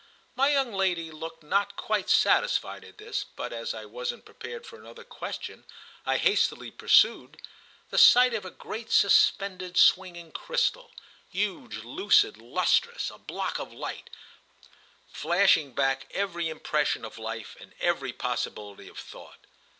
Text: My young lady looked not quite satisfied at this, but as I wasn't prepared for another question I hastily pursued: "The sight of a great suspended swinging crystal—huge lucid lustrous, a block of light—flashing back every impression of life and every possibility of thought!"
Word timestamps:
My 0.35 0.49
young 0.51 0.73
lady 0.73 1.11
looked 1.11 1.43
not 1.43 1.75
quite 1.75 2.09
satisfied 2.09 2.83
at 2.83 2.97
this, 2.97 3.23
but 3.35 3.53
as 3.53 3.71
I 3.75 3.85
wasn't 3.85 4.25
prepared 4.25 4.65
for 4.65 4.79
another 4.79 5.03
question 5.03 5.63
I 6.07 6.17
hastily 6.17 6.71
pursued: 6.71 7.37
"The 7.91 7.99
sight 7.99 8.33
of 8.33 8.43
a 8.43 8.49
great 8.49 8.91
suspended 8.91 9.77
swinging 9.77 10.31
crystal—huge 10.31 11.83
lucid 11.83 12.37
lustrous, 12.37 13.11
a 13.11 13.19
block 13.19 13.59
of 13.59 13.71
light—flashing 13.71 15.73
back 15.75 16.07
every 16.15 16.49
impression 16.49 17.05
of 17.05 17.19
life 17.19 17.55
and 17.59 17.75
every 17.79 18.11
possibility 18.11 18.87
of 18.87 18.97
thought!" 18.97 19.37